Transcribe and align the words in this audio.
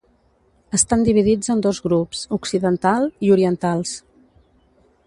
Estan 0.77 1.03
dividits 1.07 1.51
en 1.55 1.61
dos 1.67 1.81
grups, 1.89 2.25
occidental 2.39 3.07
i 3.29 3.31
orientals. 3.39 3.95